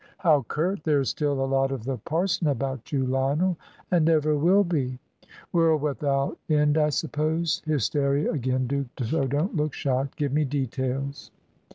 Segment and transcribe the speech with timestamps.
[0.17, 0.83] "How curt!
[0.83, 3.55] There is still a lot of the parson about you, Lionel."
[3.91, 4.97] "And ever will be."
[5.53, 7.61] "World without end, I suppose.
[7.67, 10.15] Hysteria again, Duke, so don't look shocked.
[10.17, 11.29] Give me details."